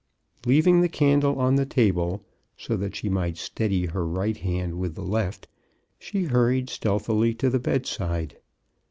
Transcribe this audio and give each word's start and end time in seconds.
Leaving 0.47 0.81
the 0.81 0.89
candle 0.89 1.37
on 1.37 1.53
the 1.57 1.63
table, 1.67 2.25
so 2.57 2.75
that 2.75 2.95
she 2.95 3.07
might 3.07 3.37
steady 3.37 3.85
her 3.85 4.03
right 4.03 4.37
hand 4.37 4.79
with 4.79 4.95
the 4.95 5.03
left, 5.05 5.47
she 5.99 6.23
hurried 6.23 6.71
stealthily 6.71 7.35
to 7.35 7.51
the 7.51 7.59
bedside. 7.59 8.37